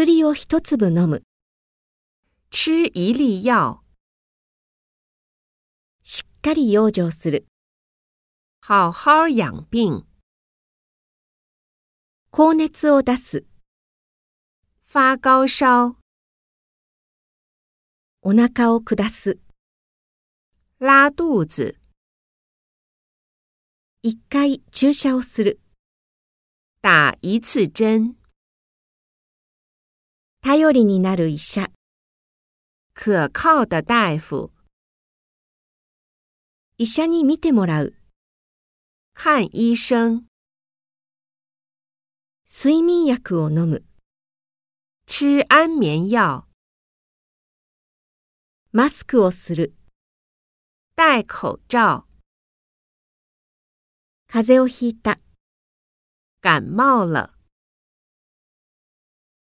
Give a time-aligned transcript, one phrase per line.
[0.00, 1.24] 薬を一粒飲む。
[2.50, 3.82] 吃一粒药，
[6.02, 7.46] しっかり養生する。
[8.66, 10.06] 好好养病。
[12.30, 13.44] 高熱を出す。
[14.86, 15.96] 发高烧，
[18.22, 19.38] お腹を下す。
[20.80, 21.76] 拉肚子，
[24.02, 25.60] 一回注射をする。
[26.80, 28.16] 打一次针。
[30.52, 31.70] 頼りになる医者。
[32.92, 34.50] 可靠的大夫，
[36.76, 37.94] 医者に見てもらう。
[39.14, 40.24] 看医生。
[42.48, 43.84] 睡眠薬を飲む。
[45.06, 46.46] 吃安眠药，
[48.72, 49.76] マスクをする。
[50.96, 52.06] 戴口罩。
[54.26, 55.20] 風邪をひいた。
[56.42, 57.39] 感冒了。